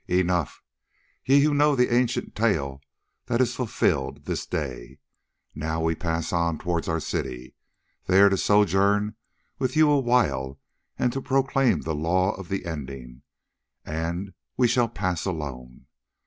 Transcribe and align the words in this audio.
"Enough, 0.07 0.63
ye 1.23 1.47
know 1.53 1.75
the 1.75 1.93
ancient 1.93 2.33
tale 2.35 2.81
that 3.27 3.39
is 3.39 3.53
fulfilled 3.53 4.25
this 4.25 4.47
day. 4.47 4.97
Now 5.53 5.79
we 5.83 5.93
pass 5.93 6.33
on 6.33 6.57
towards 6.57 6.87
our 6.87 6.99
city, 6.99 7.53
there 8.07 8.27
to 8.27 8.35
sojourn 8.35 9.13
with 9.59 9.75
you 9.75 9.91
awhile 9.91 10.59
and 10.97 11.13
to 11.13 11.21
proclaim 11.21 11.81
the 11.81 11.93
law 11.93 12.31
of 12.33 12.49
the 12.49 12.65
Ending, 12.65 13.21
and 13.85 14.33
we 14.57 14.67
pass 14.67 15.25
alone. 15.25 15.85